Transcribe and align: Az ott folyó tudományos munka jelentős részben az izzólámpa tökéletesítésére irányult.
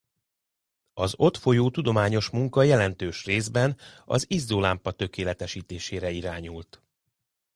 Az 0.93 1.13
ott 1.17 1.37
folyó 1.37 1.69
tudományos 1.71 2.29
munka 2.29 2.63
jelentős 2.63 3.25
részben 3.25 3.77
az 4.05 4.25
izzólámpa 4.29 4.91
tökéletesítésére 4.91 6.11
irányult. 6.11 6.81